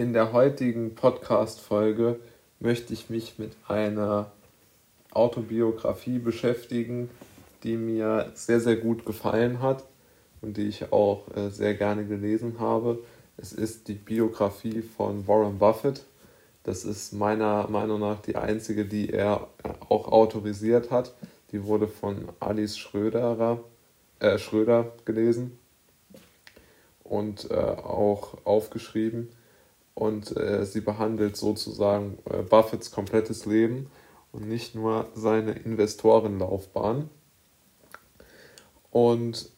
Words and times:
In 0.00 0.14
der 0.14 0.32
heutigen 0.32 0.94
Podcast-Folge 0.94 2.20
möchte 2.58 2.94
ich 2.94 3.10
mich 3.10 3.38
mit 3.38 3.52
einer 3.68 4.32
Autobiografie 5.10 6.18
beschäftigen, 6.18 7.10
die 7.64 7.76
mir 7.76 8.32
sehr, 8.32 8.60
sehr 8.60 8.76
gut 8.76 9.04
gefallen 9.04 9.60
hat 9.60 9.84
und 10.40 10.56
die 10.56 10.68
ich 10.68 10.90
auch 10.90 11.24
äh, 11.36 11.50
sehr 11.50 11.74
gerne 11.74 12.06
gelesen 12.06 12.60
habe. 12.60 13.00
Es 13.36 13.52
ist 13.52 13.88
die 13.88 13.92
Biografie 13.92 14.80
von 14.80 15.28
Warren 15.28 15.58
Buffett. 15.58 16.06
Das 16.62 16.86
ist 16.86 17.12
meiner 17.12 17.68
Meinung 17.68 18.00
nach 18.00 18.22
die 18.22 18.36
einzige, 18.36 18.86
die 18.86 19.10
er 19.10 19.48
auch 19.90 20.08
autorisiert 20.08 20.90
hat. 20.90 21.14
Die 21.52 21.64
wurde 21.64 21.88
von 21.88 22.26
Alice 22.40 22.78
Schröder, 22.78 23.60
äh, 24.18 24.38
Schröder 24.38 24.92
gelesen 25.04 25.58
und 27.04 27.50
äh, 27.50 27.54
auch 27.54 28.38
aufgeschrieben 28.46 29.28
und 30.00 30.34
äh, 30.34 30.64
sie 30.64 30.80
behandelt 30.80 31.36
sozusagen 31.36 32.18
äh, 32.30 32.38
Buffetts 32.42 32.90
komplettes 32.90 33.44
Leben 33.44 33.90
und 34.32 34.48
nicht 34.48 34.74
nur 34.74 35.08
seine 35.14 35.52
Investorenlaufbahn. 35.52 37.10
Und 38.90 39.50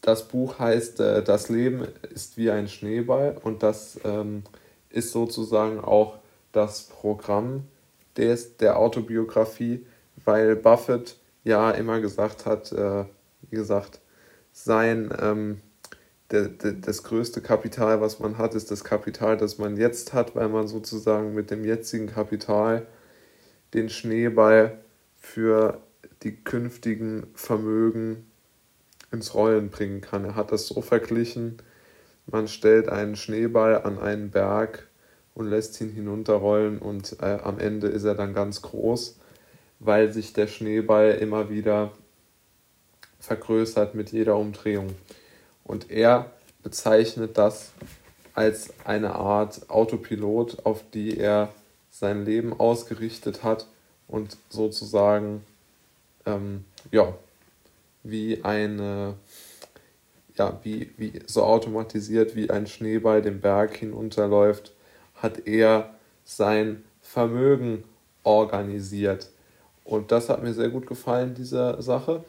das 0.00 0.28
Buch 0.28 0.58
heißt 0.58 0.98
äh, 1.00 1.22
Das 1.22 1.50
Leben 1.50 1.86
ist 2.14 2.38
wie 2.38 2.50
ein 2.50 2.68
Schneeball 2.68 3.36
und 3.42 3.62
das 3.62 4.00
ähm, 4.04 4.44
ist 4.88 5.12
sozusagen 5.12 5.78
auch 5.80 6.16
das 6.52 6.84
Programm 6.84 7.64
des, 8.16 8.56
der 8.56 8.78
Autobiografie, 8.78 9.84
weil 10.24 10.56
Buffett 10.56 11.16
ja 11.44 11.70
immer 11.72 12.00
gesagt 12.00 12.46
hat, 12.46 12.72
äh, 12.72 13.04
wie 13.42 13.56
gesagt, 13.56 14.00
sein 14.52 15.14
ähm, 15.20 15.60
der, 16.30 16.48
der, 16.48 16.72
das 16.72 17.02
größte 17.02 17.40
Kapital, 17.40 18.00
was 18.00 18.18
man 18.18 18.38
hat, 18.38 18.54
ist 18.54 18.70
das 18.70 18.84
Kapital, 18.84 19.36
das 19.36 19.58
man 19.58 19.76
jetzt 19.76 20.12
hat, 20.12 20.36
weil 20.36 20.48
man 20.48 20.68
sozusagen 20.68 21.34
mit 21.34 21.50
dem 21.50 21.64
jetzigen 21.64 22.06
Kapital 22.06 22.86
den 23.74 23.88
Schneeball 23.88 24.78
für 25.16 25.80
die 26.22 26.36
künftigen 26.36 27.26
Vermögen 27.34 28.26
ins 29.10 29.34
Rollen 29.34 29.70
bringen 29.70 30.00
kann. 30.00 30.24
Er 30.24 30.34
hat 30.34 30.52
das 30.52 30.66
so 30.66 30.82
verglichen, 30.82 31.58
man 32.26 32.46
stellt 32.46 32.90
einen 32.90 33.16
Schneeball 33.16 33.82
an 33.82 33.98
einen 33.98 34.30
Berg 34.30 34.86
und 35.34 35.48
lässt 35.48 35.80
ihn 35.80 35.90
hinunterrollen 35.90 36.78
und 36.78 37.16
äh, 37.20 37.38
am 37.42 37.58
Ende 37.58 37.86
ist 37.88 38.04
er 38.04 38.14
dann 38.14 38.34
ganz 38.34 38.60
groß, 38.60 39.18
weil 39.78 40.12
sich 40.12 40.34
der 40.34 40.46
Schneeball 40.46 41.12
immer 41.12 41.48
wieder 41.48 41.92
vergrößert 43.18 43.94
mit 43.94 44.12
jeder 44.12 44.36
Umdrehung. 44.36 44.88
Und 45.68 45.90
er 45.90 46.32
bezeichnet 46.64 47.38
das 47.38 47.70
als 48.34 48.72
eine 48.84 49.14
Art 49.14 49.70
Autopilot, 49.70 50.64
auf 50.64 50.82
die 50.92 51.16
er 51.16 51.50
sein 51.90 52.24
Leben 52.24 52.58
ausgerichtet 52.58 53.44
hat 53.44 53.66
und 54.08 54.36
sozusagen 54.48 55.44
ähm, 56.26 56.64
ja 56.90 57.14
wie 58.02 58.44
eine 58.44 59.14
ja 60.36 60.58
wie, 60.62 60.90
wie 60.96 61.20
so 61.26 61.42
automatisiert 61.42 62.34
wie 62.34 62.50
ein 62.50 62.66
Schneeball 62.66 63.22
den 63.22 63.40
Berg 63.40 63.76
hinunterläuft, 63.76 64.72
hat 65.16 65.46
er 65.46 65.90
sein 66.24 66.84
Vermögen 67.02 67.84
organisiert. 68.22 69.28
Und 69.84 70.12
das 70.12 70.28
hat 70.28 70.42
mir 70.42 70.54
sehr 70.54 70.68
gut 70.68 70.86
gefallen, 70.86 71.34
diese 71.34 71.82
Sache. 71.82 72.24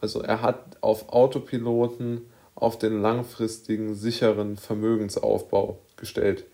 Also 0.00 0.22
er 0.22 0.40
hat 0.40 0.78
auf 0.80 1.10
Autopiloten 1.10 2.22
auf 2.54 2.78
den 2.78 3.00
langfristigen, 3.00 3.94
sicheren 3.94 4.56
Vermögensaufbau 4.56 5.78
gestellt. 5.96 6.44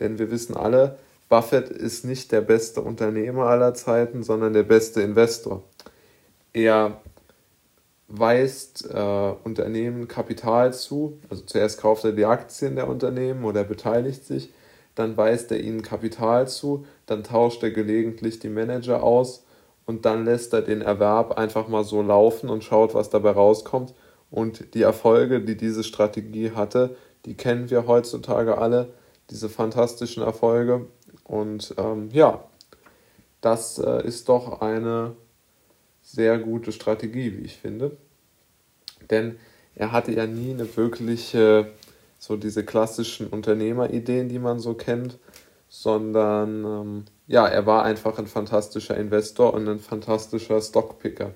Denn 0.00 0.18
wir 0.18 0.30
wissen 0.30 0.56
alle, 0.56 0.98
Buffett 1.28 1.68
ist 1.68 2.04
nicht 2.04 2.32
der 2.32 2.40
beste 2.40 2.80
Unternehmer 2.80 3.46
aller 3.46 3.74
Zeiten, 3.74 4.22
sondern 4.22 4.52
der 4.52 4.62
beste 4.62 5.02
Investor. 5.02 5.62
Er 6.52 7.00
weist 8.08 8.88
äh, 8.90 9.32
Unternehmen 9.44 10.08
Kapital 10.08 10.72
zu, 10.72 11.18
also 11.28 11.42
zuerst 11.44 11.80
kauft 11.80 12.04
er 12.04 12.12
die 12.12 12.24
Aktien 12.24 12.76
der 12.76 12.88
Unternehmen 12.88 13.44
oder 13.44 13.64
beteiligt 13.64 14.24
sich, 14.24 14.50
dann 14.94 15.16
weist 15.16 15.52
er 15.52 15.60
ihnen 15.60 15.82
Kapital 15.82 16.48
zu, 16.48 16.86
dann 17.06 17.22
tauscht 17.22 17.62
er 17.62 17.70
gelegentlich 17.70 18.38
die 18.38 18.48
Manager 18.48 19.02
aus 19.02 19.44
und 19.84 20.06
dann 20.06 20.24
lässt 20.24 20.54
er 20.54 20.62
den 20.62 20.80
Erwerb 20.80 21.38
einfach 21.38 21.68
mal 21.68 21.84
so 21.84 22.00
laufen 22.02 22.48
und 22.48 22.64
schaut, 22.64 22.94
was 22.94 23.10
dabei 23.10 23.30
rauskommt. 23.30 23.94
Und 24.30 24.74
die 24.74 24.82
Erfolge, 24.82 25.40
die 25.40 25.56
diese 25.56 25.84
Strategie 25.84 26.52
hatte, 26.52 26.96
die 27.24 27.34
kennen 27.34 27.70
wir 27.70 27.86
heutzutage 27.86 28.58
alle, 28.58 28.92
diese 29.30 29.48
fantastischen 29.48 30.22
Erfolge. 30.22 30.86
Und 31.24 31.74
ähm, 31.78 32.08
ja, 32.12 32.44
das 33.40 33.78
äh, 33.78 34.06
ist 34.06 34.28
doch 34.28 34.60
eine 34.60 35.14
sehr 36.02 36.38
gute 36.38 36.72
Strategie, 36.72 37.36
wie 37.36 37.44
ich 37.44 37.56
finde. 37.56 37.96
Denn 39.10 39.38
er 39.74 39.92
hatte 39.92 40.12
ja 40.12 40.26
nie 40.26 40.50
eine 40.50 40.76
wirkliche, 40.76 41.72
so 42.18 42.36
diese 42.36 42.64
klassischen 42.64 43.28
Unternehmerideen, 43.28 44.28
die 44.28 44.38
man 44.38 44.58
so 44.58 44.74
kennt, 44.74 45.18
sondern 45.68 46.64
ähm, 46.64 47.04
ja, 47.26 47.46
er 47.46 47.66
war 47.66 47.84
einfach 47.84 48.18
ein 48.18 48.26
fantastischer 48.26 48.96
Investor 48.96 49.52
und 49.54 49.68
ein 49.68 49.78
fantastischer 49.78 50.60
Stockpicker. 50.60 51.34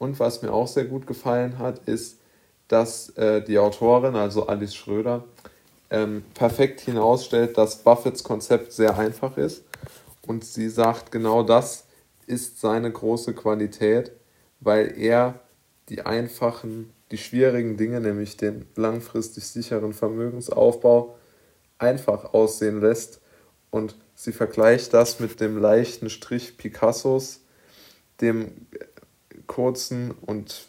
Und 0.00 0.18
was 0.18 0.40
mir 0.40 0.50
auch 0.50 0.66
sehr 0.66 0.86
gut 0.86 1.06
gefallen 1.06 1.58
hat, 1.58 1.86
ist, 1.86 2.20
dass 2.68 3.10
äh, 3.18 3.42
die 3.42 3.58
Autorin, 3.58 4.16
also 4.16 4.46
Alice 4.46 4.74
Schröder, 4.74 5.24
ähm, 5.90 6.24
perfekt 6.32 6.80
hinausstellt, 6.80 7.58
dass 7.58 7.82
Buffetts 7.82 8.24
Konzept 8.24 8.72
sehr 8.72 8.96
einfach 8.98 9.36
ist. 9.36 9.62
Und 10.26 10.42
sie 10.42 10.70
sagt, 10.70 11.12
genau 11.12 11.42
das 11.42 11.84
ist 12.26 12.62
seine 12.62 12.90
große 12.90 13.34
Qualität, 13.34 14.12
weil 14.60 14.98
er 14.98 15.38
die 15.90 16.00
einfachen, 16.00 16.94
die 17.10 17.18
schwierigen 17.18 17.76
Dinge, 17.76 18.00
nämlich 18.00 18.38
den 18.38 18.64
langfristig 18.76 19.46
sicheren 19.48 19.92
Vermögensaufbau, 19.92 21.14
einfach 21.76 22.32
aussehen 22.32 22.80
lässt 22.80 23.20
und 23.70 23.96
sie 24.14 24.32
vergleicht 24.32 24.94
das 24.94 25.20
mit 25.20 25.40
dem 25.40 25.58
leichten 25.58 26.08
Strich 26.08 26.56
Picassos, 26.56 27.40
dem 28.22 28.66
kurzen 29.50 30.12
und, 30.12 30.68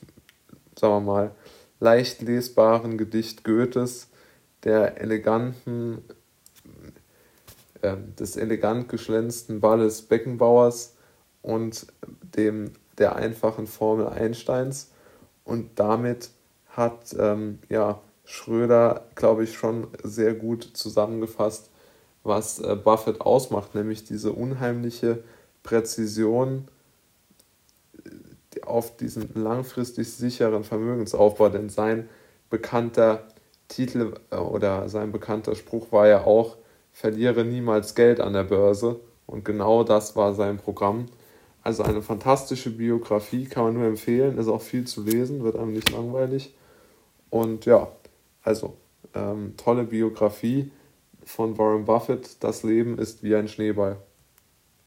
sagen 0.76 0.94
wir 0.94 1.14
mal, 1.14 1.32
leicht 1.80 2.24
lesbaren 2.24 2.98
Gedicht 2.98 3.44
Goethes, 3.44 4.08
der 4.64 5.00
eleganten, 5.00 6.04
äh, 7.84 7.96
des 8.20 8.38
elegant 8.38 8.90
geschlänzten 8.90 9.60
Balles 9.62 10.02
Beckenbauers 10.02 10.96
und 11.44 11.86
dem 12.36 12.72
der 12.98 13.16
einfachen 13.16 13.68
Formel 13.68 14.08
Einsteins. 14.08 14.90
Und 15.44 15.70
damit 15.76 16.32
hat 16.70 17.16
ähm, 17.20 17.60
ja, 17.70 18.02
Schröder, 18.26 19.06
glaube 19.14 19.44
ich, 19.44 19.54
schon 19.54 19.90
sehr 20.02 20.34
gut 20.34 20.64
zusammengefasst, 20.74 21.70
was 22.24 22.58
äh, 22.60 22.76
Buffett 22.76 23.22
ausmacht, 23.22 23.76
nämlich 23.76 24.06
diese 24.06 24.32
unheimliche 24.32 25.24
Präzision 25.62 26.68
auf 28.72 28.98
diesen 28.98 29.30
langfristig 29.36 30.12
sicheren 30.12 30.64
Vermögensaufbau. 30.64 31.50
Denn 31.50 31.70
sein 31.70 32.10
bekannter 32.50 33.28
Titel 33.68 34.14
äh, 34.32 34.38
oder 34.38 34.90
sein 34.90 35.12
bekannter 35.12 35.56
Spruch 35.56 35.92
war 35.92 36.08
ja 36.08 36.26
auch, 36.26 36.58
verliere 36.92 37.46
niemals 37.46 37.96
Geld 37.96 38.20
an 38.20 38.34
der 38.34 38.44
Börse. 38.44 39.00
Und 39.28 39.46
genau 39.46 39.84
das 39.84 40.16
war 40.16 40.34
sein 40.34 40.58
Programm. 40.58 41.06
Also 41.64 41.84
eine 41.84 42.02
fantastische 42.02 42.72
Biografie, 42.72 43.46
kann 43.46 43.66
man 43.66 43.74
nur 43.76 43.86
empfehlen, 43.86 44.38
ist 44.38 44.48
auch 44.48 44.62
viel 44.62 44.86
zu 44.86 45.04
lesen, 45.04 45.44
wird 45.44 45.56
einem 45.56 45.74
nicht 45.74 45.92
langweilig. 45.92 46.54
Und 47.30 47.66
ja, 47.66 47.88
also 48.44 48.78
ähm, 49.14 49.54
tolle 49.58 49.84
Biografie 49.84 50.72
von 51.24 51.58
Warren 51.58 51.86
Buffett, 51.86 52.44
das 52.44 52.64
Leben 52.64 52.98
ist 52.98 53.24
wie 53.24 53.36
ein 53.36 53.48
Schneeball. 53.48 53.98